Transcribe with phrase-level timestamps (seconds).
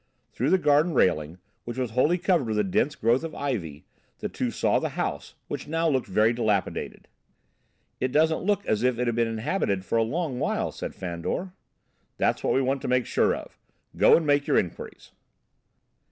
[0.31, 3.85] Through the garden railing, which was wholly covered with a dense growth of ivy,
[4.17, 7.07] the two saw the house, which now looked very dilapidated.
[7.99, 11.53] "It doesn't look as if it had been inhabited for a long while," said Fandor.
[12.17, 13.59] "That's what we want to make sure of.
[13.95, 15.11] Go and make your inquiries."